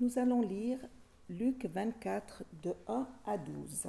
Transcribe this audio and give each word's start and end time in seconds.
Nous 0.00 0.18
allons 0.18 0.40
lire 0.40 0.78
Luc 1.28 1.66
24 1.66 2.44
de 2.62 2.72
1 2.88 3.06
à 3.26 3.36
12. 3.36 3.88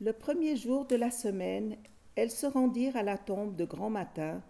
Le 0.00 0.12
premier 0.12 0.54
jour 0.54 0.84
de 0.86 0.94
la 0.94 1.10
semaine, 1.10 1.76
elles 2.14 2.30
se 2.30 2.46
rendirent 2.46 2.96
à 2.96 3.02
la 3.02 3.18
tombe 3.18 3.56
de 3.56 3.64
grand 3.64 3.90
matin 3.90 4.40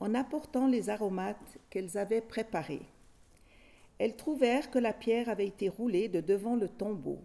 en 0.00 0.12
apportant 0.16 0.66
les 0.66 0.90
aromates 0.90 1.56
qu'elles 1.70 1.96
avaient 1.96 2.20
préparés. 2.20 2.82
Elles 3.98 4.16
trouvèrent 4.16 4.72
que 4.72 4.80
la 4.80 4.92
pierre 4.92 5.28
avait 5.28 5.46
été 5.46 5.68
roulée 5.68 6.08
de 6.08 6.20
devant 6.20 6.56
le 6.56 6.68
tombeau. 6.68 7.20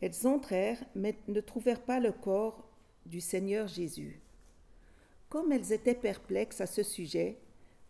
Elles 0.00 0.26
entrèrent, 0.26 0.82
mais 0.94 1.18
ne 1.28 1.42
trouvèrent 1.42 1.84
pas 1.84 2.00
le 2.00 2.12
corps 2.12 2.66
du 3.04 3.20
Seigneur 3.20 3.68
Jésus. 3.68 4.22
Comme 5.28 5.52
elles 5.52 5.70
étaient 5.70 5.94
perplexes 5.94 6.62
à 6.62 6.66
ce 6.66 6.82
sujet, 6.82 7.36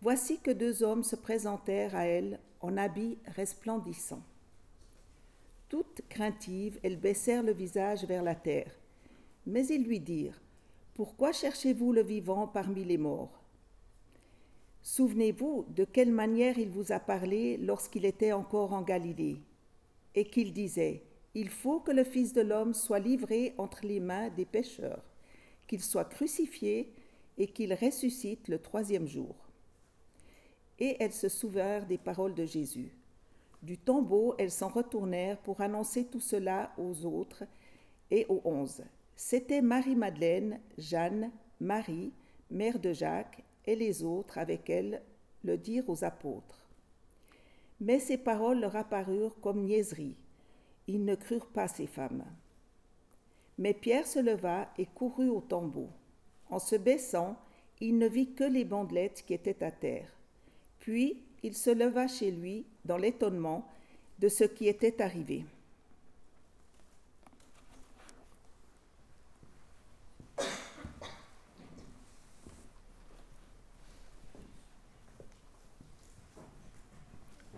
voici 0.04 0.38
que 0.38 0.50
deux 0.50 0.82
hommes 0.82 1.02
se 1.02 1.16
présentèrent 1.16 1.96
à 1.96 2.04
elles 2.04 2.38
en 2.60 2.76
habits 2.76 3.16
resplendissants. 3.36 4.22
Toutes 5.70 6.02
craintives, 6.10 6.78
elles 6.82 7.00
baissèrent 7.00 7.42
le 7.42 7.54
visage 7.54 8.04
vers 8.04 8.22
la 8.22 8.34
terre. 8.34 8.70
Mais 9.46 9.66
ils 9.68 9.82
lui 9.82 10.00
dirent, 10.00 10.42
Pourquoi 10.92 11.32
cherchez-vous 11.32 11.94
le 11.94 12.02
vivant 12.02 12.46
parmi 12.46 12.84
les 12.84 12.98
morts? 12.98 13.42
Souvenez-vous 14.82 15.64
de 15.70 15.84
quelle 15.84 16.12
manière 16.12 16.58
il 16.58 16.68
vous 16.68 16.92
a 16.92 17.00
parlé 17.00 17.56
lorsqu'il 17.56 18.04
était 18.04 18.32
encore 18.32 18.74
en 18.74 18.82
Galilée, 18.82 19.40
et 20.14 20.26
qu'il 20.26 20.52
disait, 20.52 21.02
Il 21.34 21.48
faut 21.48 21.80
que 21.80 21.92
le 21.92 22.04
Fils 22.04 22.34
de 22.34 22.42
l'homme 22.42 22.74
soit 22.74 22.98
livré 22.98 23.54
entre 23.56 23.86
les 23.86 24.00
mains 24.00 24.28
des 24.28 24.44
pécheurs, 24.44 25.02
qu'il 25.66 25.82
soit 25.82 26.04
crucifié 26.04 26.92
et 27.38 27.46
qu'il 27.46 27.72
ressuscite 27.72 28.48
le 28.48 28.58
troisième 28.58 29.06
jour. 29.06 29.43
Et 30.78 30.96
elles 31.00 31.12
se 31.12 31.28
souvinrent 31.28 31.86
des 31.86 31.98
paroles 31.98 32.34
de 32.34 32.44
Jésus. 32.44 32.92
Du 33.62 33.78
tombeau, 33.78 34.34
elles 34.38 34.50
s'en 34.50 34.68
retournèrent 34.68 35.38
pour 35.38 35.60
annoncer 35.60 36.04
tout 36.04 36.20
cela 36.20 36.72
aux 36.76 37.06
autres 37.06 37.44
et 38.10 38.26
aux 38.28 38.42
onze. 38.44 38.82
C'étaient 39.16 39.62
Marie-Madeleine, 39.62 40.60
Jeanne, 40.76 41.30
Marie, 41.60 42.12
mère 42.50 42.78
de 42.78 42.92
Jacques, 42.92 43.42
et 43.66 43.76
les 43.76 44.02
autres 44.02 44.38
avec 44.38 44.68
elle 44.68 45.02
le 45.42 45.56
dirent 45.56 45.88
aux 45.88 46.04
apôtres. 46.04 46.68
Mais 47.80 47.98
ces 47.98 48.18
paroles 48.18 48.60
leur 48.60 48.76
apparurent 48.76 49.40
comme 49.40 49.64
niaiseries. 49.64 50.16
Ils 50.86 51.04
ne 51.04 51.14
crurent 51.14 51.50
pas 51.50 51.68
ces 51.68 51.86
femmes. 51.86 52.24
Mais 53.58 53.72
Pierre 53.72 54.06
se 54.06 54.18
leva 54.18 54.68
et 54.78 54.86
courut 54.86 55.28
au 55.28 55.40
tombeau. 55.40 55.88
En 56.50 56.58
se 56.58 56.76
baissant, 56.76 57.36
il 57.80 57.98
ne 57.98 58.06
vit 58.06 58.32
que 58.32 58.44
les 58.44 58.64
bandelettes 58.64 59.24
qui 59.26 59.34
étaient 59.34 59.62
à 59.64 59.70
terre. 59.70 60.13
Puis 60.84 61.16
il 61.42 61.54
se 61.54 61.70
leva 61.70 62.06
chez 62.06 62.30
lui 62.30 62.66
dans 62.84 62.98
l'étonnement 62.98 63.66
de 64.18 64.28
ce 64.28 64.44
qui 64.44 64.68
était 64.68 65.00
arrivé. 65.00 65.46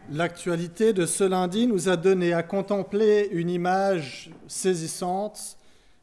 L'actualité 0.09 0.93
de 0.93 1.05
ce 1.05 1.25
lundi 1.25 1.67
nous 1.67 1.89
a 1.89 1.97
donné 1.97 2.33
à 2.33 2.45
contempler 2.45 3.29
une 3.33 3.51
image 3.51 4.31
saisissante, 4.47 5.59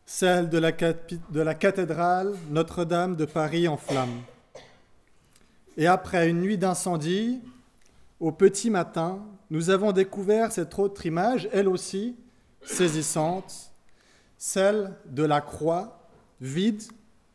celle 0.06 0.50
de 0.50 0.58
la, 0.58 1.54
cathédrale 1.54 2.36
Notre-Dame 2.50 3.16
de 3.16 3.24
Paris 3.24 3.70
en 3.70 3.78
flammes. 3.78 4.24
Et 5.78 5.88
après 5.88 6.30
une 6.30 6.42
nuit 6.42 6.58
d'incendie, 6.58 7.42
au 8.20 8.32
petit 8.32 8.70
matin, 8.70 9.26
nous 9.50 9.70
avons 9.70 9.92
découvert 9.92 10.52
cette 10.52 10.78
autre 10.78 11.06
image, 11.06 11.50
elle 11.52 11.68
aussi 11.68 12.16
saisissante, 12.64 13.72
celle 14.38 14.96
de 15.06 15.24
la 15.24 15.42
croix, 15.42 16.08
vide, 16.40 16.84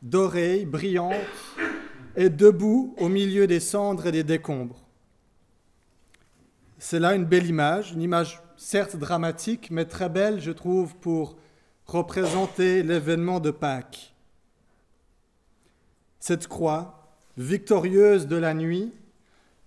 dorée, 0.02 0.64
brillante, 0.64 1.14
et 2.16 2.30
debout 2.30 2.94
au 2.98 3.08
milieu 3.08 3.46
des 3.46 3.60
cendres 3.60 4.06
et 4.06 4.12
des 4.12 4.24
décombres. 4.24 4.82
C'est 6.78 6.98
là 6.98 7.14
une 7.14 7.24
belle 7.24 7.46
image, 7.46 7.92
une 7.92 8.02
image 8.02 8.40
certes 8.56 8.96
dramatique, 8.96 9.70
mais 9.70 9.84
très 9.84 10.08
belle, 10.08 10.40
je 10.40 10.50
trouve, 10.50 10.96
pour 10.96 11.36
représenter 11.86 12.82
l'événement 12.82 13.40
de 13.40 13.50
Pâques. 13.50 14.14
Cette 16.18 16.48
croix, 16.48 16.97
victorieuse 17.38 18.26
de 18.26 18.36
la 18.36 18.52
nuit, 18.52 18.92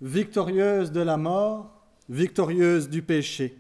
victorieuse 0.02 0.92
de 0.92 1.00
la 1.00 1.16
mort, 1.16 1.72
victorieuse 2.10 2.90
du 2.90 3.02
péché. 3.02 3.58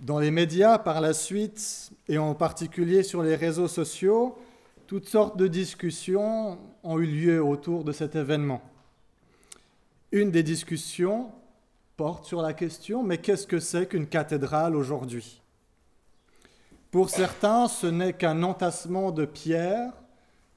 Dans 0.00 0.20
les 0.20 0.30
médias, 0.30 0.78
par 0.78 1.00
la 1.00 1.12
suite, 1.12 1.90
et 2.08 2.18
en 2.18 2.34
particulier 2.34 3.02
sur 3.02 3.22
les 3.22 3.34
réseaux 3.34 3.68
sociaux, 3.68 4.38
toutes 4.86 5.08
sortes 5.08 5.36
de 5.36 5.48
discussions 5.48 6.58
ont 6.84 6.98
eu 6.98 7.06
lieu 7.06 7.44
autour 7.44 7.82
de 7.82 7.90
cet 7.90 8.14
événement. 8.14 8.62
Une 10.12 10.30
des 10.30 10.42
discussions 10.44 11.32
porte 11.96 12.26
sur 12.26 12.42
la 12.42 12.52
question, 12.52 13.02
mais 13.02 13.18
qu'est-ce 13.18 13.46
que 13.46 13.58
c'est 13.58 13.88
qu'une 13.88 14.06
cathédrale 14.06 14.76
aujourd'hui? 14.76 15.40
Pour 16.92 17.10
certains, 17.10 17.66
ce 17.66 17.86
n'est 17.86 18.12
qu'un 18.12 18.42
entassement 18.42 19.10
de 19.10 19.24
pierres 19.24 19.92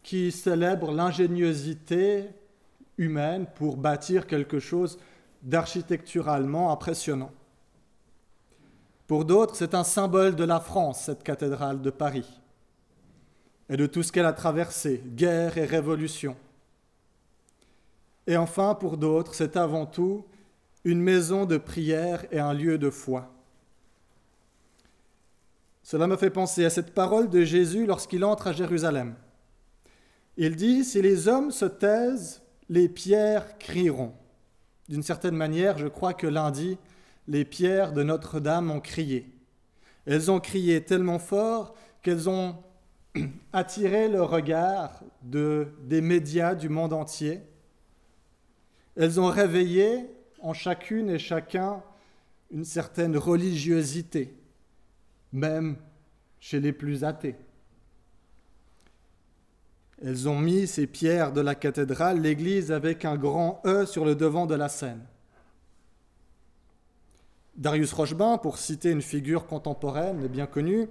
qui 0.05 0.31
célèbre 0.31 0.91
l'ingéniosité 0.91 2.29
humaine 2.99 3.47
pour 3.55 3.75
bâtir 3.75 4.27
quelque 4.27 4.59
chose 4.59 4.99
d'architecturalement 5.41 6.71
impressionnant. 6.71 7.31
Pour 9.07 9.25
d'autres, 9.25 9.55
c'est 9.55 9.73
un 9.73 9.83
symbole 9.83 10.35
de 10.35 10.44
la 10.44 10.59
France, 10.59 11.05
cette 11.05 11.23
cathédrale 11.23 11.81
de 11.81 11.89
Paris, 11.89 12.39
et 13.67 13.77
de 13.77 13.88
tout 13.88 14.03
ce 14.03 14.11
qu'elle 14.11 14.27
a 14.27 14.33
traversé, 14.33 15.01
guerre 15.03 15.57
et 15.57 15.65
révolution. 15.65 16.38
Et 18.27 18.38
enfin, 18.38 18.75
pour 18.75 18.97
d'autres, 18.97 19.33
c'est 19.33 19.57
avant 19.57 19.88
tout 19.88 20.23
une 20.83 21.01
maison 21.01 21.47
de 21.47 21.57
prière 21.57 22.25
et 22.31 22.39
un 22.39 22.53
lieu 22.53 22.77
de 22.77 22.91
foi. 22.91 23.33
Cela 25.81 26.05
me 26.05 26.15
fait 26.15 26.29
penser 26.29 26.63
à 26.63 26.69
cette 26.69 26.94
parole 26.94 27.27
de 27.27 27.44
Jésus 27.44 27.88
lorsqu'il 27.88 28.23
entre 28.23 28.45
à 28.45 28.53
Jérusalem. 28.53 29.15
Il 30.38 30.56
dit, 30.56 30.84
si 30.84 31.01
les 31.01 31.28
hommes 31.28 31.51
se 31.51 31.66
taisent, 31.66 32.41
les 32.69 32.90
pierres 32.90 33.57
crieront. 33.57 34.13
D'une 34.90 35.03
certaine 35.03 35.35
manière, 35.35 35.78
je 35.78 35.88
crois 35.88 36.13
que 36.13 36.28
lundi, 36.28 36.78
les 37.28 37.46
pierres 37.46 37.94
de 37.94 38.03
Notre-Dame 38.03 38.69
ont 38.69 38.81
crié. 38.81 39.31
Elles 40.06 40.29
ont 40.29 40.40
crié 40.40 40.84
tellement 40.84 41.19
fort 41.19 41.75
qu'elles 42.01 42.29
ont 42.29 42.57
attiré 43.53 44.09
le 44.09 44.22
regard 44.22 45.01
de, 45.24 45.69
des 45.84 46.01
médias 46.01 46.53
du 46.53 46.69
monde 46.69 46.94
entier. 46.94 47.41
Elles 48.95 49.19
ont 49.19 49.29
réveillé 49.29 50.06
en 50.41 50.53
chacune 50.53 51.09
et 51.09 51.19
chacun 51.19 51.81
une 52.51 52.66
certaine 52.66 53.18
religiosité, 53.18 54.35
même 55.34 55.78
chez 56.40 56.59
les 56.59 56.72
plus 56.72 57.03
athées. 57.03 57.35
Elles 60.03 60.28
ont 60.28 60.39
mis 60.39 60.67
ces 60.67 60.88
pierres 60.88 61.31
de 61.31 61.41
la 61.41 61.56
cathédrale, 61.56 62.22
l'église 62.22 62.72
avec 62.72 63.06
un 63.06 63.16
grand 63.16 63.61
E 63.66 63.85
sur 63.85 64.03
le 64.03 64.16
devant 64.16 64.45
de 64.45 64.56
la 64.56 64.69
scène. 64.69 65.01
Darius 67.56 67.94
Rochebin, 67.94 68.38
pour 68.38 68.57
citer 68.57 68.91
une 68.91 69.01
figure 69.01 69.47
contemporaine 69.47 70.23
et 70.23 70.28
bien 70.28 70.45
connue, 70.45 70.89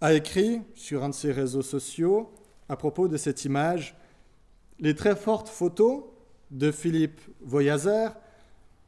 a 0.00 0.12
écrit 0.12 0.60
sur 0.74 1.04
un 1.04 1.10
de 1.10 1.14
ses 1.14 1.30
réseaux 1.30 1.62
sociaux 1.62 2.32
à 2.68 2.76
propos 2.76 3.06
de 3.06 3.16
cette 3.16 3.44
image 3.44 3.96
Les 4.80 4.96
très 4.96 5.14
fortes 5.14 5.48
photos 5.48 6.02
de 6.50 6.72
Philippe 6.72 7.20
Voyazer 7.40 8.10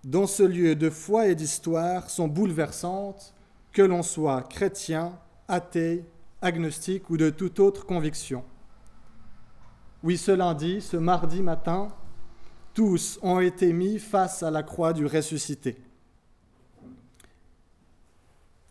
dans 0.03 0.27
ce 0.27 0.43
lieu 0.43 0.75
de 0.75 0.91
foi 0.91 1.29
et 1.29 1.35
d'histoire 1.35 2.11
sont 2.11 2.29
bouleversantes, 2.29 3.35
que 3.73 3.83
l'on 3.83 4.03
soit 4.03 4.43
chrétien, 4.43 5.19
athée, 5.49 6.05
agnostique 6.43 7.11
ou 7.11 7.17
de 7.17 7.31
toute 7.31 7.61
autre 7.61 7.87
conviction. 7.87 8.45
Oui, 10.07 10.19
ce 10.19 10.31
lundi, 10.31 10.81
ce 10.83 10.97
mardi 10.97 11.43
matin, 11.43 11.89
tous 12.75 13.19
ont 13.23 13.41
été 13.41 13.73
mis 13.73 13.99
face 13.99 14.45
à 14.45 14.53
la 14.53 14.63
croix 14.63 14.93
du 14.93 15.05
ressuscité. 15.05 15.75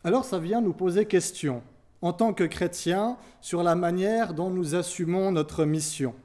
Alors 0.06 0.24
ça 0.24 0.40
vient 0.40 0.62
nous 0.62 0.72
poser 0.72 1.06
question, 1.06 1.62
en 2.02 2.14
tant 2.14 2.34
que 2.34 2.46
chrétiens, 2.46 3.18
sur 3.42 3.64
la 3.64 3.76
manière 3.76 4.34
dont 4.34 4.50
nous 4.50 4.76
assumons 4.76 5.34
notre 5.34 5.66
mission. 5.66 6.16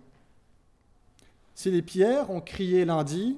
Si 1.57 1.73
les 1.73 1.83
pierres 1.83 2.31
ont 2.31 2.41
crié 2.41 2.85
lundi, 2.85 3.37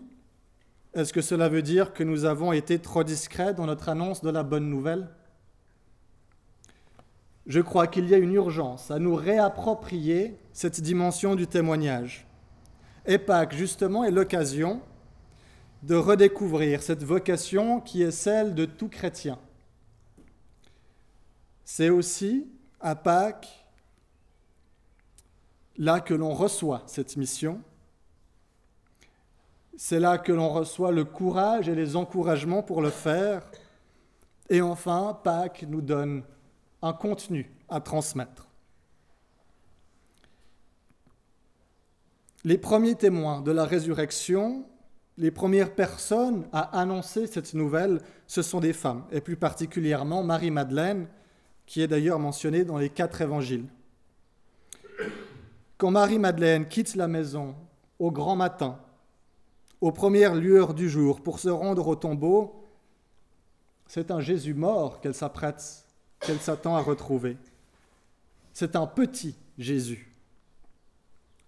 est-ce 0.92 1.14
que 1.14 1.22
cela 1.22 1.48
veut 1.48 1.62
dire 1.62 1.94
que 1.94 2.04
nous 2.04 2.26
avons 2.26 2.52
été 2.52 2.80
trop 2.80 3.02
discrets 3.02 3.54
dans 3.54 3.64
notre 3.64 3.88
annonce 3.88 4.20
de 4.20 4.28
la 4.28 4.42
bonne 4.42 4.68
nouvelle? 4.68 5.08
Je 7.46 7.60
crois 7.60 7.86
qu'il 7.86 8.08
y 8.08 8.14
a 8.14 8.18
une 8.18 8.34
urgence 8.34 8.90
à 8.90 8.98
nous 8.98 9.14
réapproprier 9.14 10.36
cette 10.52 10.80
dimension 10.80 11.34
du 11.34 11.46
témoignage. 11.46 12.26
Et 13.06 13.18
Pâques, 13.18 13.54
justement, 13.54 14.04
est 14.04 14.10
l'occasion 14.10 14.80
de 15.82 15.96
redécouvrir 15.96 16.82
cette 16.82 17.02
vocation 17.02 17.80
qui 17.80 18.02
est 18.02 18.12
celle 18.12 18.54
de 18.54 18.64
tout 18.64 18.88
chrétien. 18.88 19.38
C'est 21.64 21.90
aussi 21.90 22.46
à 22.80 22.94
Pâques 22.94 23.66
là 25.78 26.00
que 26.00 26.14
l'on 26.14 26.34
reçoit 26.34 26.82
cette 26.86 27.16
mission. 27.16 27.60
C'est 29.76 29.98
là 29.98 30.18
que 30.18 30.30
l'on 30.30 30.50
reçoit 30.50 30.92
le 30.92 31.04
courage 31.04 31.68
et 31.68 31.74
les 31.74 31.96
encouragements 31.96 32.62
pour 32.62 32.82
le 32.82 32.90
faire. 32.90 33.42
Et 34.48 34.60
enfin, 34.60 35.18
Pâques 35.24 35.64
nous 35.68 35.80
donne 35.80 36.22
un 36.82 36.92
contenu 36.92 37.50
à 37.68 37.80
transmettre. 37.80 38.48
Les 42.44 42.58
premiers 42.58 42.96
témoins 42.96 43.40
de 43.40 43.52
la 43.52 43.64
résurrection, 43.64 44.66
les 45.16 45.30
premières 45.30 45.74
personnes 45.74 46.48
à 46.52 46.80
annoncer 46.80 47.28
cette 47.28 47.54
nouvelle, 47.54 48.00
ce 48.26 48.42
sont 48.42 48.58
des 48.58 48.72
femmes, 48.72 49.04
et 49.12 49.20
plus 49.20 49.36
particulièrement 49.36 50.24
Marie-Madeleine, 50.24 51.06
qui 51.66 51.82
est 51.82 51.86
d'ailleurs 51.86 52.18
mentionnée 52.18 52.64
dans 52.64 52.78
les 52.78 52.90
quatre 52.90 53.20
évangiles. 53.20 53.66
Quand 55.78 55.92
Marie-Madeleine 55.92 56.66
quitte 56.66 56.96
la 56.96 57.06
maison 57.06 57.54
au 58.00 58.10
grand 58.10 58.34
matin, 58.34 58.80
aux 59.80 59.92
premières 59.92 60.34
lueurs 60.34 60.74
du 60.74 60.88
jour, 60.88 61.20
pour 61.20 61.38
se 61.38 61.48
rendre 61.48 61.86
au 61.86 61.94
tombeau, 61.94 62.66
c'est 63.86 64.10
un 64.10 64.20
Jésus 64.20 64.54
mort 64.54 65.00
qu'elle 65.00 65.14
s'apprête, 65.14 65.81
qu'elle 66.24 66.40
s'attend 66.40 66.76
à 66.76 66.80
retrouver. 66.80 67.36
C'est 68.52 68.76
un 68.76 68.86
petit 68.86 69.34
Jésus 69.58 70.12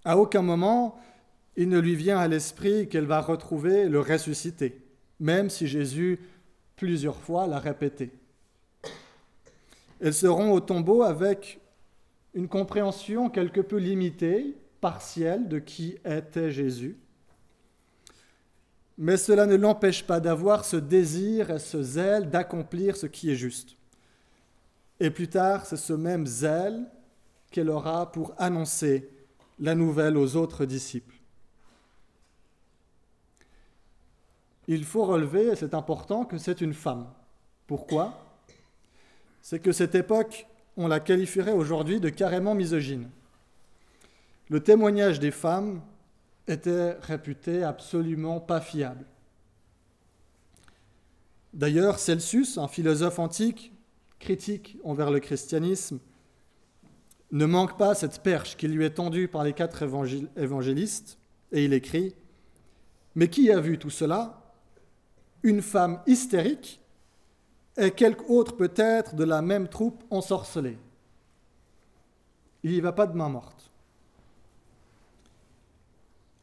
à 0.04 0.18
aucun 0.18 0.42
moment, 0.42 0.98
il 1.56 1.68
ne 1.68 1.78
lui 1.78 1.96
vient 1.96 2.18
à 2.18 2.28
l'esprit 2.28 2.88
qu'elle 2.88 3.06
va 3.06 3.20
retrouver 3.20 3.88
le 3.88 4.00
ressuscité, 4.00 4.82
même 5.18 5.50
si 5.50 5.66
Jésus 5.66 6.20
plusieurs 6.76 7.16
fois 7.16 7.46
l'a 7.46 7.58
répété. 7.58 8.10
Elles 10.00 10.14
seront 10.14 10.52
au 10.52 10.60
tombeau 10.60 11.02
avec 11.02 11.60
une 12.34 12.48
compréhension 12.48 13.30
quelque 13.30 13.60
peu 13.60 13.78
limitée, 13.78 14.56
partielle 14.80 15.48
de 15.48 15.58
qui 15.58 15.96
était 16.04 16.50
Jésus. 16.50 16.98
Mais 18.98 19.16
cela 19.16 19.46
ne 19.46 19.56
l'empêche 19.56 20.04
pas 20.04 20.20
d'avoir 20.20 20.64
ce 20.64 20.76
désir 20.76 21.50
et 21.50 21.58
ce 21.58 21.82
zèle 21.82 22.28
d'accomplir 22.28 22.96
ce 22.96 23.06
qui 23.06 23.30
est 23.30 23.36
juste. 23.36 23.76
Et 25.00 25.10
plus 25.10 25.28
tard, 25.28 25.66
c'est 25.66 25.76
ce 25.76 25.92
même 25.92 26.26
zèle 26.26 26.86
qu'elle 27.50 27.70
aura 27.70 28.10
pour 28.10 28.34
annoncer 28.38 29.10
la 29.58 29.74
nouvelle 29.74 30.16
aux 30.16 30.36
autres 30.36 30.64
disciples. 30.64 31.14
Il 34.66 34.84
faut 34.84 35.04
relever, 35.04 35.48
et 35.48 35.56
c'est 35.56 35.74
important, 35.74 36.24
que 36.24 36.38
c'est 36.38 36.60
une 36.60 36.74
femme. 36.74 37.06
Pourquoi? 37.66 38.24
C'est 39.42 39.58
que 39.58 39.72
cette 39.72 39.94
époque, 39.94 40.46
on 40.76 40.88
la 40.88 41.00
qualifierait 41.00 41.52
aujourd'hui 41.52 42.00
de 42.00 42.08
carrément 42.08 42.54
misogyne. 42.54 43.10
Le 44.48 44.60
témoignage 44.60 45.20
des 45.20 45.30
femmes 45.30 45.82
était 46.48 46.92
réputé 47.00 47.62
absolument 47.62 48.40
pas 48.40 48.60
fiable. 48.60 49.04
D'ailleurs, 51.52 51.98
Celsus, 51.98 52.58
un 52.58 52.68
philosophe 52.68 53.18
antique, 53.18 53.73
critique 54.24 54.78
envers 54.82 55.10
le 55.10 55.20
christianisme, 55.20 56.00
ne 57.30 57.46
manque 57.46 57.76
pas 57.76 57.94
cette 57.94 58.22
perche 58.22 58.56
qui 58.56 58.66
lui 58.68 58.84
est 58.84 58.94
tendue 58.94 59.28
par 59.28 59.44
les 59.44 59.52
quatre 59.52 59.82
évangélistes, 60.36 61.18
et 61.52 61.64
il 61.64 61.72
écrit 61.72 62.14
Mais 63.14 63.28
qui 63.28 63.50
a 63.50 63.60
vu 63.60 63.78
tout 63.78 63.90
cela? 63.90 64.40
Une 65.42 65.60
femme 65.60 66.00
hystérique 66.06 66.80
et 67.76 67.90
quelque 67.90 68.24
autre 68.30 68.56
peut-être 68.56 69.14
de 69.14 69.24
la 69.24 69.42
même 69.42 69.68
troupe 69.68 70.02
ensorcelée. 70.10 70.78
Il 72.62 72.70
n'y 72.70 72.80
va 72.80 72.92
pas 72.92 73.06
de 73.06 73.16
main 73.16 73.28
morte. 73.28 73.70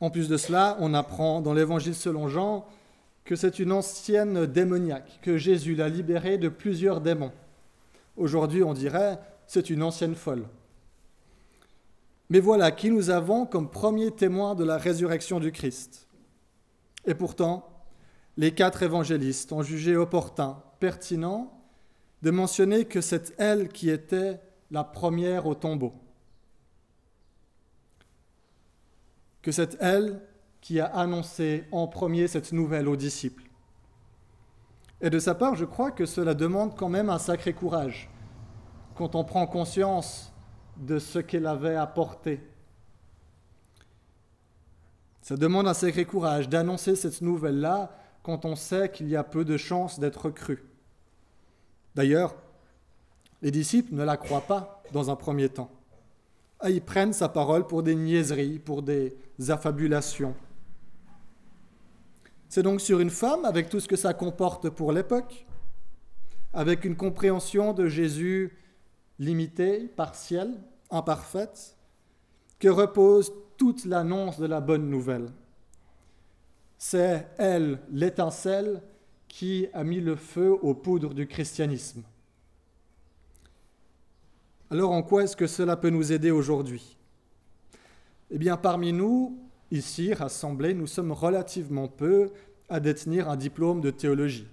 En 0.02 0.12
plus 0.12 0.30
de 0.30 0.38
cela, 0.38 0.78
on 0.80 0.94
apprend 0.94 1.42
dans 1.42 1.54
l'évangile 1.54 1.96
selon 1.96 2.28
Jean 2.28 2.68
que 3.24 3.36
c'est 3.36 3.60
une 3.60 3.72
ancienne 3.72 4.46
démoniaque, 4.46 5.20
que 5.22 5.38
Jésus 5.38 5.76
l'a 5.76 5.90
libérée 5.90 6.38
de 6.38 6.50
plusieurs 6.50 7.02
démons. 7.02 7.32
Aujourd'hui, 8.22 8.62
on 8.62 8.76
dirait 8.76 9.18
c'est 9.48 9.72
une 9.72 9.82
ancienne 9.82 10.14
folle. 10.14 10.48
Mais 12.30 12.40
voilà 12.40 12.72
qui 12.72 12.92
nous 12.92 13.10
avons 13.10 13.48
comme 13.48 13.72
premier 13.72 14.12
témoin 14.12 14.54
de 14.54 14.64
la 14.64 14.78
résurrection 14.78 15.40
du 15.40 15.52
Christ. 15.52 16.08
Et 17.06 17.16
pourtant, 17.16 17.68
les 18.38 18.54
quatre 18.54 18.84
évangélistes 18.84 19.52
ont 19.52 19.64
jugé 19.64 19.96
opportun, 19.96 20.62
pertinent, 20.80 21.52
de 22.22 22.30
mentionner 22.30 22.86
que 22.86 23.02
c'est 23.02 23.34
elle 23.40 23.70
qui 23.70 23.90
était 23.90 24.40
la 24.70 24.84
première 24.84 25.48
au 25.48 25.56
tombeau. 25.56 25.94
Que 29.42 29.52
c'est 29.52 29.78
elle 29.82 30.22
qui 30.62 30.80
a 30.80 30.86
annoncé 30.86 31.64
en 31.72 31.88
premier 31.88 32.28
cette 32.28 32.52
nouvelle 32.52 32.88
aux 32.88 32.96
disciples. 32.96 33.51
Et 35.02 35.10
de 35.10 35.20
sa 35.20 35.34
part, 35.34 35.56
je 35.56 35.66
crois 35.66 35.92
que 35.92 36.06
cela 36.06 36.34
demande 36.34 36.76
quand 36.76 36.90
même 36.90 37.10
un 37.10 37.18
sacré 37.18 37.54
courage. 37.54 38.10
Quand 38.96 39.16
on 39.16 39.24
prend 39.24 39.48
conscience 39.48 40.32
de 40.78 41.00
ce 41.00 41.20
qu'elle 41.20 41.48
avait 41.48 41.76
apporté. 41.76 42.42
Ça 45.22 45.36
demande 45.36 45.68
un 45.68 45.74
sacré 45.74 46.06
courage 46.06 46.50
d'annoncer 46.50 46.96
cette 46.96 47.22
nouvelle-là 47.22 47.96
quand 48.24 48.46
on 48.46 48.56
sait 48.56 48.90
qu'il 48.90 49.10
y 49.10 49.16
a 49.16 49.24
peu 49.24 49.46
de 49.46 49.58
chances 49.58 50.00
d'être 50.00 50.30
cru. 50.30 50.64
D'ailleurs, 51.96 52.36
les 53.42 53.52
disciples 53.52 53.94
ne 53.96 54.04
la 54.04 54.18
croient 54.18 54.42
pas 54.42 54.84
dans 54.92 55.10
un 55.10 55.16
premier 55.16 55.50
temps. 55.50 55.72
Ah, 56.60 56.70
ils 56.70 56.82
prennent 56.82 57.14
sa 57.14 57.28
parole 57.28 57.66
pour 57.66 57.82
des 57.82 57.96
niaiseries, 57.96 58.60
pour 58.60 58.84
des 58.84 59.18
affabulations. 59.50 60.36
C'est 62.52 62.64
donc 62.64 62.82
sur 62.82 63.00
une 63.00 63.10
femme, 63.10 63.46
avec 63.46 63.70
tout 63.70 63.80
ce 63.80 63.88
que 63.88 63.96
ça 63.96 64.14
comporte 64.14 64.70
pour 64.70 64.92
l'époque, 64.92 65.46
avec 66.52 66.84
une 66.84 66.98
compréhension 66.98 67.72
de 67.72 67.88
Jésus 67.88 68.58
limitée, 69.20 69.88
partielle, 69.88 70.60
imparfaite, 70.90 71.78
que 72.60 72.68
repose 72.68 73.32
toute 73.56 73.86
l'annonce 73.86 74.38
de 74.38 74.48
la 74.48 74.60
bonne 74.60 74.90
nouvelle. 74.90 75.32
C'est 76.78 77.26
elle, 77.38 77.80
l'étincelle, 77.90 78.84
qui 79.30 79.68
a 79.72 79.86
mis 79.86 80.02
le 80.02 80.18
feu 80.18 80.52
aux 80.52 80.74
poudres 80.74 81.14
du 81.14 81.28
christianisme. 81.28 82.04
Alors 84.70 84.92
en 84.92 85.04
quoi 85.04 85.24
est-ce 85.24 85.38
que 85.38 85.48
cela 85.48 85.78
peut 85.78 85.90
nous 85.90 86.12
aider 86.12 86.32
aujourd'hui? 86.32 86.98
Eh 88.30 88.38
bien 88.38 88.58
parmi 88.58 88.92
nous, 88.92 89.38
ici 89.72 90.14
rassemblés, 90.14 90.74
nous 90.74 90.88
sommes 90.88 91.14
relativement 91.14 91.88
peu 91.88 92.32
à 92.72 92.80
détenir 92.80 93.30
un 93.30 93.36
diplôme 93.36 93.82
de 93.82 93.92
théologie. 93.92 94.48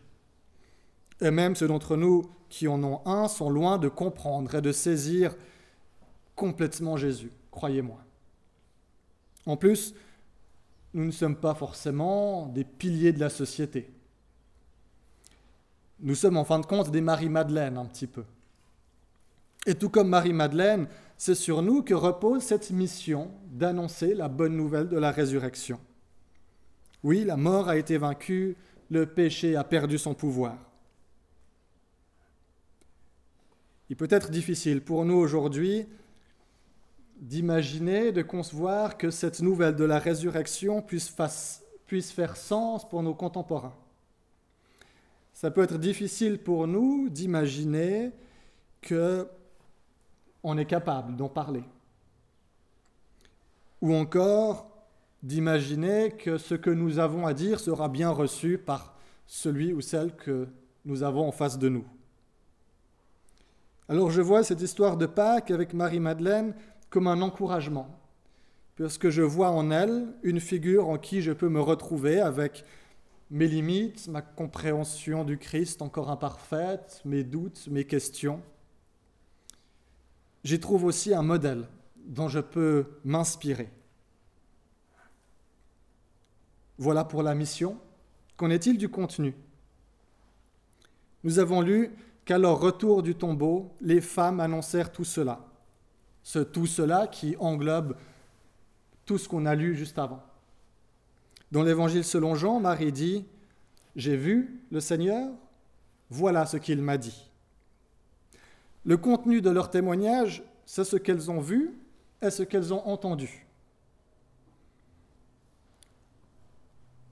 Et 1.21 1.31
même 1.31 1.55
ceux 1.55 1.69
d'entre 1.69 1.97
nous 1.97 2.29
qui 2.49 2.67
en 2.67 2.83
ont 2.83 3.01
un 3.07 3.29
sont 3.29 3.49
loin 3.49 3.79
de 3.79 3.89
comprendre 3.89 4.55
et 4.55 4.61
de 4.61 4.73
saisir 4.73 5.35
complètement 6.35 6.97
Jésus, 6.97 7.31
croyez-moi. 7.51 7.99
En 9.47 9.57
plus, 9.57 9.95
nous 10.95 11.05
ne 11.05 11.11
sommes 11.11 11.37
pas 11.37 11.55
forcément 11.55 12.47
des 12.47 12.65
piliers 12.65 13.13
de 13.13 13.21
la 13.21 13.31
société. 13.31 13.91
Nous 16.01 16.15
sommes 16.15 16.37
en 16.37 16.45
fin 16.45 16.59
de 16.59 16.67
compte 16.67 16.91
des 16.91 17.01
Marie-Madeleine 17.01 17.79
un 17.79 17.87
petit 17.87 18.07
peu. 18.07 18.25
Et 19.67 19.75
tout 19.75 19.91
comme 19.91 20.09
Marie-Madeleine, 20.09 20.89
c'est 21.17 21.35
sur 21.35 21.63
nous 21.63 21.83
que 21.83 21.95
repose 21.95 22.43
cette 22.43 22.71
mission 22.71 23.31
d'annoncer 23.53 24.15
la 24.15 24.29
bonne 24.29 24.57
nouvelle 24.57 24.89
de 24.89 24.99
la 24.99 25.11
résurrection. 25.11 25.79
Oui, 27.05 27.25
la 27.25 27.37
mort 27.37 27.69
a 27.69 27.77
été 27.77 27.97
vaincue, 27.99 28.57
le 28.91 29.07
péché 29.07 29.57
a 29.57 29.65
perdu 29.65 29.99
son 29.99 30.15
pouvoir. 30.15 30.57
Il 33.91 33.97
peut 33.97 34.09
être 34.11 34.31
difficile 34.31 34.83
pour 34.83 35.05
nous 35.05 35.17
aujourd'hui 35.17 35.87
d'imaginer, 37.21 38.13
de 38.13 38.23
concevoir 38.23 38.97
que 38.97 39.11
cette 39.11 39.41
nouvelle 39.41 39.75
de 39.75 39.85
la 39.85 39.99
résurrection 39.99 40.83
puisse, 40.83 41.11
faire 42.13 42.37
sens 42.37 42.89
pour 42.89 43.03
nos 43.03 43.15
contemporains. 43.15 43.75
Ça 45.33 45.51
peut 45.51 45.63
être 45.63 45.79
difficile 45.79 46.39
pour 46.39 46.67
nous 46.67 47.09
d'imaginer 47.09 48.13
que 48.81 49.29
on 50.43 50.57
est 50.59 50.65
capable 50.65 51.17
d'en 51.17 51.29
parler. 51.29 51.65
Ou 53.81 53.95
encore 53.95 54.68
d'imaginer 55.23 56.11
que 56.11 56.39
ce 56.39 56.55
que 56.55 56.71
nous 56.71 56.99
avons 56.99 57.27
à 57.27 57.35
dire 57.35 57.61
sera 57.61 57.89
bien 57.89 58.11
reçu 58.11 58.59
par 58.59 58.97
celui 59.27 59.73
ou 59.73 59.81
celle 59.81 60.15
que 60.15 60.49
nous 60.85 61.03
avons 61.03 61.27
en 61.27 61.33
face 61.33 61.59
de 61.59 61.69
nous. 61.69 61.85
Alors 63.89 64.11
je 64.11 64.23
vois 64.23 64.45
cette 64.45 64.61
histoire 64.61 64.97
de 64.97 65.07
Pâques 65.07 65.51
avec 65.51 65.75
Marie-Madeleine 65.75 66.55
comme 66.91 67.07
un 67.07 67.21
encouragement, 67.21 67.89
parce 68.77 68.99
que 68.99 69.11
je 69.11 69.23
vois 69.23 69.51
en 69.51 69.71
elle 69.71 70.15
une 70.23 70.41
figure 70.41 70.89
en 70.89 70.99
qui 70.99 71.21
je 71.23 71.33
peux 71.33 71.49
me 71.49 71.61
retrouver 71.61 72.21
avec 72.21 72.65
mes 73.31 73.47
limites, 73.47 74.09
ma 74.09 74.23
compréhension 74.23 75.25
du 75.25 75.37
Christ 75.37 75.83
encore 75.83 76.11
imparfaite, 76.11 77.03
mes 77.05 77.25
doutes, 77.25 77.69
mes 77.71 77.85
questions. 77.85 78.41
J'y 80.45 80.61
trouve 80.61 80.85
aussi 80.85 81.13
un 81.13 81.23
modèle 81.23 81.67
dont 81.97 82.29
je 82.29 82.41
peux 82.41 82.87
m'inspirer. 83.05 83.69
Voilà 86.79 87.05
pour 87.05 87.23
la 87.23 87.35
mission. 87.35 87.77
Qu'en 88.37 88.51
est-il 88.51 88.79
du 88.79 88.89
contenu? 88.89 89.35
Nous 91.25 91.41
avons 91.41 91.61
lu 91.61 91.91
qu'à 92.25 92.39
leur 92.39 92.61
retour 92.61 93.03
du 93.03 93.15
tombeau, 93.15 93.75
les 93.81 94.01
femmes 94.01 94.39
annoncèrent 94.39 94.93
tout 94.93 95.05
cela. 95.05 95.41
Ce 96.23 96.39
tout 96.39 96.67
cela 96.67 97.07
qui 97.07 97.37
englobe 97.39 97.97
tout 99.05 99.19
ce 99.19 99.29
qu'on 99.29 99.47
a 99.47 99.55
lu 99.55 99.75
juste 99.75 99.99
avant. 99.99 100.23
Dans 101.51 101.63
l'évangile 101.63 102.05
selon 102.05 102.35
Jean, 102.35 102.61
Marie 102.61 102.93
dit, 102.93 103.25
J'ai 103.97 104.17
vu 104.17 104.61
le 104.71 104.81
Seigneur, 104.81 105.31
voilà 106.11 106.47
ce 106.47 106.59
qu'il 106.59 106.83
m'a 106.83 106.99
dit. 106.99 107.29
Le 108.85 108.97
contenu 108.97 109.41
de 109.41 109.51
leur 109.51 109.71
témoignage, 109.71 110.43
c'est 110.65 110.85
ce 110.85 110.97
qu'elles 110.97 111.31
ont 111.31 111.41
vu 111.41 111.75
et 112.23 112.31
ce 112.31 112.43
qu'elles 112.43 112.73
ont 112.73 112.87
entendu. 112.87 113.48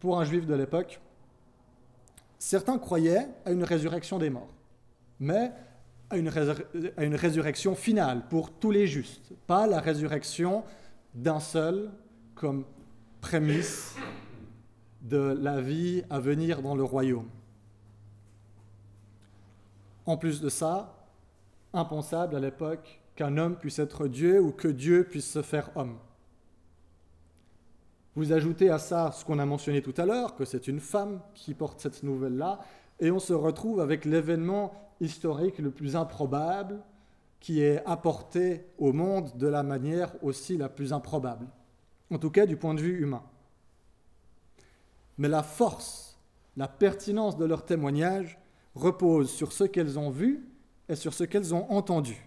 Pour 0.01 0.21
un 0.21 0.25
juif 0.25 0.47
de 0.47 0.55
l'époque, 0.55 1.01
certains 2.39 2.79
croyaient 2.79 3.29
à 3.45 3.53
une 3.53 3.65
résurrection 3.65 4.19
des 4.19 4.31
morts, 4.31 4.53
mais 5.19 5.53
à 6.11 6.17
une, 6.17 6.29
résurrection 7.17 7.75
finale 7.75 8.29
pour 8.29 8.53
tous 8.53 8.71
les 8.71 8.87
justes, 8.87 9.33
pas 9.47 9.67
la 9.67 9.81
résurrection 9.81 10.63
d'un 11.15 11.41
seul 11.41 11.91
comme 12.35 12.65
prémisse 13.21 13.97
de 15.03 15.37
la 15.41 15.61
vie 15.61 16.05
à 16.11 16.21
venir 16.21 16.63
dans 16.63 16.77
le 16.77 16.85
royaume. 16.85 17.29
En 20.05 20.17
plus 20.17 20.41
de 20.41 20.49
ça, 20.49 21.09
impensable 21.73 22.37
à 22.37 22.41
l'époque 22.41 23.01
qu'un 23.17 23.37
homme 23.39 23.57
puisse 23.57 23.79
être 23.79 24.07
Dieu 24.07 24.41
ou 24.41 24.53
que 24.53 24.69
Dieu 24.69 25.05
puisse 25.05 25.29
se 25.29 25.43
faire 25.43 25.71
homme. 25.75 25.99
Vous 28.17 28.33
ajoutez 28.33 28.71
à 28.71 28.79
ça 28.79 29.13
ce 29.13 29.27
qu'on 29.27 29.39
a 29.39 29.45
mentionné 29.45 29.83
tout 29.83 29.93
à 29.99 30.07
l'heure, 30.07 30.35
que 30.37 30.47
c'est 30.47 30.69
une 30.69 30.81
femme 30.81 31.21
qui 31.35 31.53
porte 31.53 31.83
cette 31.83 32.03
nouvelle-là, 32.03 32.61
et 32.99 33.11
on 33.11 33.19
se 33.19 33.35
retrouve 33.35 33.79
avec 33.79 34.07
l'événement 34.07 34.73
historique 35.03 35.59
le 35.59 35.71
plus 35.71 35.97
improbable 35.97 36.83
qui 37.41 37.61
est 37.61 37.85
apporté 37.85 38.65
au 38.79 38.95
monde 38.95 39.37
de 39.37 39.47
la 39.47 39.63
manière 39.63 40.13
aussi 40.23 40.57
la 40.57 40.71
plus 40.71 40.95
improbable, 40.95 41.47
en 42.11 42.17
tout 42.17 42.31
cas 42.31 42.47
du 42.47 42.57
point 42.57 42.73
de 42.73 42.81
vue 42.81 43.03
humain. 43.03 43.23
Mais 45.19 45.29
la 45.29 45.43
force, 45.43 46.19
la 46.57 46.69
pertinence 46.69 47.37
de 47.37 47.45
leur 47.45 47.67
témoignage 47.67 48.39
repose 48.75 49.29
sur 49.29 49.53
ce 49.53 49.65
qu'elles 49.65 49.99
ont 49.99 50.11
vu 50.11 50.49
et 50.89 50.97
sur 50.97 51.13
ce 51.13 51.25
qu'elles 51.25 51.55
ont 51.55 51.71
entendu. 51.71 52.27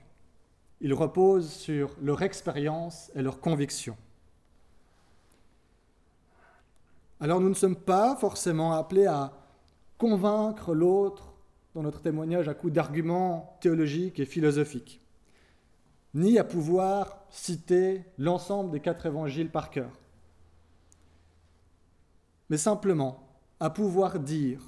Il 0.82 0.94
repose 0.94 1.50
sur 1.50 1.96
leur 2.00 2.22
expérience 2.22 3.12
et 3.16 3.24
leur 3.24 3.40
conviction. 3.40 3.98
Alors 7.20 7.42
nous 7.42 7.50
ne 7.50 7.54
sommes 7.54 7.76
pas 7.76 8.16
forcément 8.16 8.74
appelés 8.74 9.06
à 9.06 9.34
convaincre 9.98 10.74
l'autre 10.74 11.34
dans 11.76 11.84
notre 11.84 12.02
témoignage 12.02 12.48
à 12.48 12.54
coups 12.54 12.74
d'arguments 12.74 13.58
théologiques 13.62 14.20
et 14.20 14.26
philosophiques, 14.26 15.02
ni 16.14 16.40
à 16.40 16.44
pouvoir 16.44 17.26
citer 17.30 18.06
l'ensemble 18.18 18.72
des 18.72 18.80
quatre 18.80 19.06
évangiles 19.06 19.52
par 19.52 19.70
cœur 19.70 19.92
mais 22.50 22.58
simplement 22.58 23.28
à 23.60 23.70
pouvoir 23.70 24.20
dire 24.20 24.60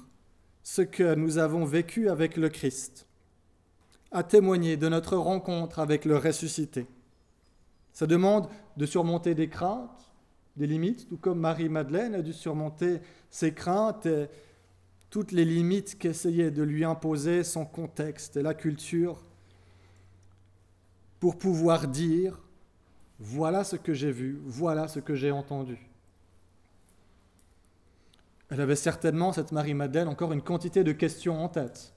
ce 0.62 0.82
que 0.82 1.14
nous 1.14 1.38
avons 1.38 1.64
vécu 1.64 2.08
avec 2.08 2.36
le 2.36 2.48
Christ, 2.48 3.06
à 4.12 4.22
témoigner 4.22 4.76
de 4.76 4.88
notre 4.88 5.16
rencontre 5.16 5.80
avec 5.80 6.04
le 6.04 6.16
ressuscité. 6.16 6.86
Ça 7.92 8.06
demande 8.06 8.48
de 8.76 8.86
surmonter 8.86 9.34
des 9.34 9.48
craintes, 9.48 10.11
des 10.56 10.66
limites, 10.66 11.08
tout 11.08 11.16
comme 11.16 11.40
Marie-Madeleine 11.40 12.14
a 12.14 12.22
dû 12.22 12.32
surmonter 12.32 13.00
ses 13.30 13.54
craintes 13.54 14.06
et 14.06 14.28
toutes 15.10 15.32
les 15.32 15.44
limites 15.44 15.98
qu'essayait 15.98 16.50
de 16.50 16.62
lui 16.62 16.84
imposer 16.84 17.44
son 17.44 17.64
contexte 17.64 18.36
et 18.36 18.42
la 18.42 18.54
culture 18.54 19.22
pour 21.20 21.38
pouvoir 21.38 21.88
dire, 21.88 22.40
voilà 23.18 23.64
ce 23.64 23.76
que 23.76 23.94
j'ai 23.94 24.10
vu, 24.10 24.40
voilà 24.44 24.88
ce 24.88 25.00
que 25.00 25.14
j'ai 25.14 25.30
entendu. 25.30 25.78
Elle 28.50 28.60
avait 28.60 28.76
certainement, 28.76 29.32
cette 29.32 29.52
Marie-Madeleine, 29.52 30.08
encore 30.08 30.32
une 30.32 30.42
quantité 30.42 30.84
de 30.84 30.92
questions 30.92 31.42
en 31.42 31.48
tête. 31.48 31.94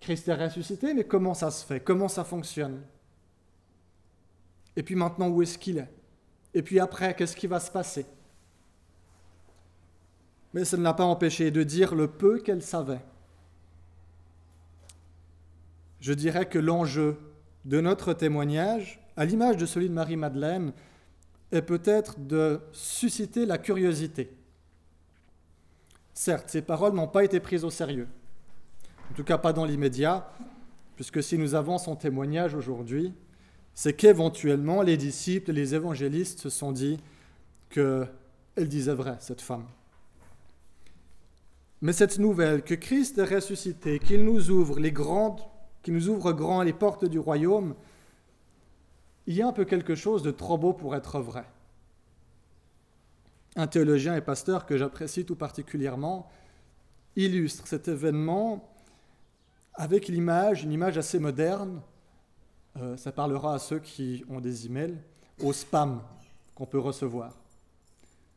Christ 0.00 0.28
est 0.28 0.34
ressuscité, 0.34 0.92
mais 0.92 1.04
comment 1.04 1.32
ça 1.32 1.50
se 1.50 1.64
fait? 1.64 1.80
Comment 1.80 2.08
ça 2.08 2.24
fonctionne? 2.24 2.82
Et 4.76 4.82
puis 4.82 4.94
maintenant, 4.94 5.28
où 5.28 5.40
est-ce 5.40 5.56
qu'il 5.56 5.78
est? 5.78 5.88
Et 6.54 6.62
puis 6.62 6.78
après, 6.78 7.14
qu'est-ce 7.14 7.36
qui 7.36 7.46
va 7.46 7.60
se 7.60 7.70
passer? 7.70 8.06
Mais 10.52 10.64
ça 10.64 10.76
ne 10.76 10.82
l'a 10.82 10.94
pas 10.94 11.04
empêché 11.04 11.50
de 11.50 11.64
dire 11.64 11.94
le 11.94 12.06
peu 12.06 12.38
qu'elle 12.38 12.62
savait. 12.62 13.04
Je 16.00 16.12
dirais 16.12 16.46
que 16.46 16.58
l'enjeu 16.58 17.18
de 17.64 17.80
notre 17.80 18.12
témoignage, 18.12 19.00
à 19.16 19.24
l'image 19.24 19.56
de 19.56 19.66
celui 19.66 19.88
de 19.88 19.94
Marie-Madeleine, 19.94 20.72
est 21.50 21.62
peut-être 21.62 22.20
de 22.20 22.60
susciter 22.72 23.46
la 23.46 23.58
curiosité. 23.58 24.32
Certes, 26.12 26.50
ces 26.50 26.62
paroles 26.62 26.94
n'ont 26.94 27.08
pas 27.08 27.24
été 27.24 27.40
prises 27.40 27.64
au 27.64 27.70
sérieux, 27.70 28.06
en 29.10 29.14
tout 29.14 29.24
cas 29.24 29.38
pas 29.38 29.52
dans 29.52 29.64
l'immédiat, 29.64 30.30
puisque 30.94 31.22
si 31.22 31.36
nous 31.38 31.54
avons 31.56 31.78
son 31.78 31.96
témoignage 31.96 32.54
aujourd'hui, 32.54 33.12
c'est 33.74 33.94
qu'éventuellement 33.94 34.82
les 34.82 34.96
disciples 34.96 35.50
et 35.50 35.54
les 35.54 35.74
évangélistes 35.74 36.40
se 36.40 36.50
sont 36.50 36.72
dit 36.72 36.98
qu'elle 37.70 38.08
disait 38.58 38.94
vrai, 38.94 39.16
cette 39.20 39.40
femme. 39.40 39.66
Mais 41.82 41.92
cette 41.92 42.18
nouvelle 42.18 42.62
que 42.62 42.74
Christ 42.74 43.18
est 43.18 43.34
ressuscité, 43.34 43.98
qu'il 43.98 44.24
nous 44.24 44.50
ouvre 44.50 44.80
grandes, 44.88 45.42
grand 46.36 46.62
les 46.62 46.72
portes 46.72 47.04
du 47.04 47.18
royaume, 47.18 47.74
il 49.26 49.34
y 49.34 49.42
a 49.42 49.48
un 49.48 49.52
peu 49.52 49.64
quelque 49.64 49.94
chose 49.94 50.22
de 50.22 50.30
trop 50.30 50.56
beau 50.56 50.72
pour 50.72 50.94
être 50.94 51.20
vrai 51.20 51.44
un 53.56 53.66
théologien 53.66 54.16
et 54.16 54.20
pasteur 54.20 54.66
que 54.66 54.76
j'apprécie 54.76 55.24
tout 55.24 55.36
particulièrement, 55.36 56.28
illustre 57.16 57.66
cet 57.66 57.88
événement 57.88 58.72
avec 59.74 60.08
l'image, 60.08 60.64
une 60.64 60.72
image 60.72 60.98
assez 60.98 61.18
moderne. 61.18 61.80
Euh, 62.80 62.96
ça 62.96 63.12
parlera 63.12 63.54
à 63.54 63.58
ceux 63.58 63.78
qui 63.78 64.24
ont 64.28 64.40
des 64.40 64.66
emails, 64.66 64.96
au 65.42 65.52
spam 65.52 66.02
qu'on 66.54 66.66
peut 66.66 66.78
recevoir. 66.78 67.32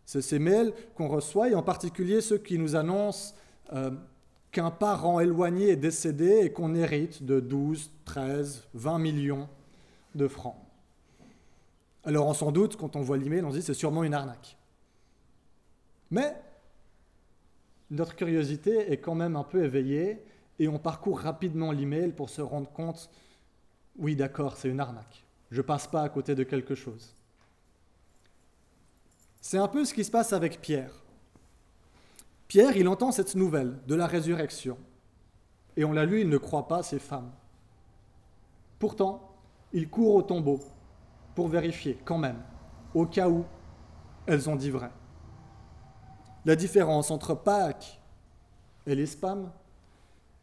C'est 0.06 0.22
ces 0.22 0.40
mails 0.40 0.74
qu'on 0.96 1.08
reçoit, 1.08 1.50
et 1.50 1.56
en 1.56 1.64
particulier 1.64 2.22
ceux 2.22 2.38
qui 2.38 2.58
nous 2.58 2.76
annoncent 2.76 3.34
euh, 3.74 3.92
qu'un 4.52 4.72
parent 4.72 5.20
éloigné 5.20 5.70
est 5.70 5.76
décédé 5.76 6.40
et 6.44 6.52
qu'on 6.52 6.74
hérite 6.76 7.24
de 7.24 7.40
12, 7.40 7.92
13, 8.06 8.64
20 8.74 9.00
millions 9.00 9.50
de 10.16 10.28
francs. 10.28 10.56
Alors 12.04 12.28
on 12.28 12.34
s'en 12.34 12.52
doute, 12.52 12.78
quand 12.78 12.96
on 12.96 13.02
voit 13.02 13.18
l'email, 13.18 13.44
on 13.44 13.52
se 13.52 13.58
dit 13.58 13.62
c'est 13.62 13.74
sûrement 13.74 14.04
une 14.04 14.14
arnaque. 14.14 14.58
Mais 16.10 16.36
notre 17.92 18.16
curiosité 18.16 18.92
est 18.92 18.98
quand 18.98 19.16
même 19.16 19.36
un 19.36 19.44
peu 19.44 19.64
éveillée 19.64 20.24
et 20.60 20.68
on 20.68 20.80
parcourt 20.80 21.20
rapidement 21.20 21.72
l'email 21.72 22.14
pour 22.14 22.30
se 22.30 22.42
rendre 22.42 22.70
compte, 22.72 23.10
oui 23.98 24.16
d'accord, 24.16 24.58
c'est 24.58 24.70
une 24.70 24.80
arnaque. 24.80 25.26
Je 25.52 25.62
passe 25.62 25.88
pas 25.88 26.02
à 26.02 26.10
côté 26.10 26.36
de 26.36 26.44
quelque 26.44 26.76
chose. 26.76 27.16
C'est 29.42 29.58
un 29.58 29.68
peu 29.68 29.86
ce 29.86 29.94
qui 29.94 30.04
se 30.04 30.12
passe 30.12 30.34
avec 30.34 30.62
Pierre. 30.62 30.92
Pierre, 32.48 32.76
il 32.78 32.88
entend 32.88 33.12
cette 33.12 33.36
nouvelle 33.36 33.80
de 33.88 33.96
la 33.96 34.08
résurrection. 34.08 34.78
Et 35.76 35.86
on 35.86 35.94
l'a 35.94 36.06
lu, 36.06 36.22
il 36.22 36.30
ne 36.30 36.38
croit 36.38 36.68
pas 36.68 36.84
ces 36.84 37.00
femmes. 37.00 37.32
Pourtant, 38.80 39.36
il 39.74 39.90
court 39.90 40.16
au 40.16 40.22
tombeau 40.22 40.60
pour 41.36 41.48
vérifier 41.48 41.98
quand 42.04 42.18
même, 42.18 42.42
au 42.94 43.06
cas 43.06 43.30
où 43.30 43.46
elles 44.26 44.50
ont 44.50 44.56
dit 44.56 44.70
vrai. 44.70 44.92
La 46.46 46.56
différence 46.56 47.12
entre 47.12 47.36
Pâques 47.36 48.00
et 48.86 48.96
les 48.96 49.06
spams, 49.06 49.52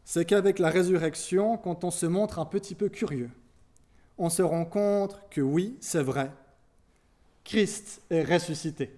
c'est 0.05 0.25
qu'avec 0.25 0.59
la 0.59 0.69
résurrection, 0.69 1.57
quand 1.57 1.85
on 1.85 1.91
se 1.91 2.07
montre 2.07 2.39
un 2.39 2.45
petit 2.45 2.75
peu 2.75 2.89
curieux, 2.89 3.31
on 4.19 4.29
se 4.29 4.43
rend 4.43 4.65
compte 4.65 5.19
que 5.31 5.41
oui, 5.41 5.77
c'est 5.81 6.03
vrai, 6.03 6.31
Christ 7.45 8.03
est 8.11 8.25
ressuscité. 8.25 8.95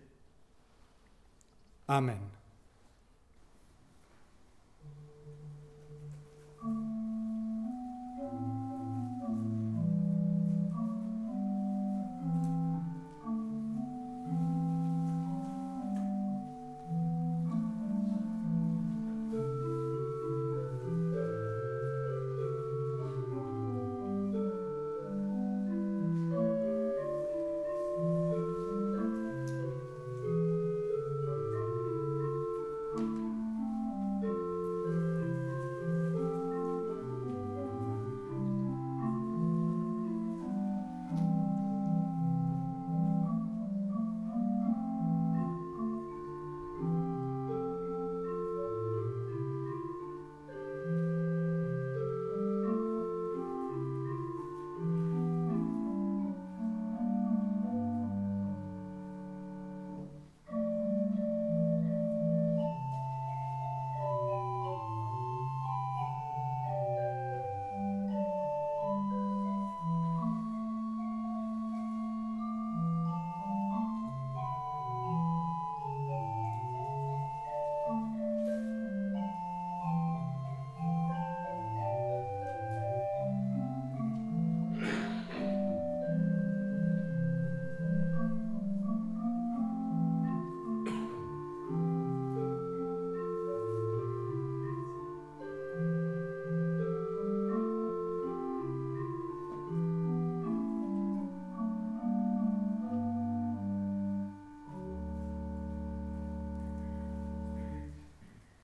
Amen. 1.88 2.35